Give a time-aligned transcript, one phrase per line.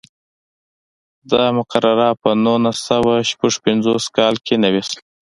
[1.31, 5.01] دا مقرره په نولس سوه شپږ پنځوس کال کې نوې شوه.